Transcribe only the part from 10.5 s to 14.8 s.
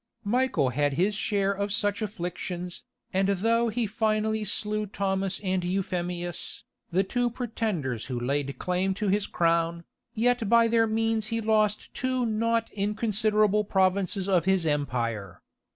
their means he lost two not inconsiderable provinces of his